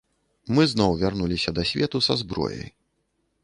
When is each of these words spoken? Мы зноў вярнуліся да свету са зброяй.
Мы 0.59 0.65
зноў 0.71 0.95
вярнуліся 1.03 1.55
да 1.59 1.67
свету 1.73 2.03
са 2.09 2.13
зброяй. 2.25 2.69